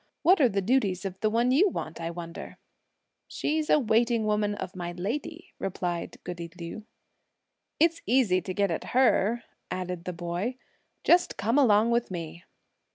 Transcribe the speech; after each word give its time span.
What 0.23 0.41
are 0.41 0.49
the 0.49 0.63
duties 0.63 1.05
of 1.05 1.19
the 1.19 1.29
one 1.29 1.51
you 1.51 1.69
want, 1.69 2.01
I 2.01 2.09
wonder?" 2.09 2.57
"She's 3.27 3.69
a 3.69 3.77
waiting 3.77 4.25
woman 4.25 4.55
of 4.55 4.75
my 4.75 4.93
lady," 4.93 5.53
replied 5.59 6.17
goody 6.23 6.49
Liu. 6.59 6.85
"It's 7.79 8.01
easy 8.07 8.41
to 8.41 8.51
get 8.51 8.71
at 8.71 8.83
her," 8.95 9.43
added 9.69 10.05
the 10.05 10.11
boy; 10.13 10.55
"just 11.03 11.37
come 11.37 11.59
along 11.59 11.91
with 11.91 12.09
me." 12.09 12.43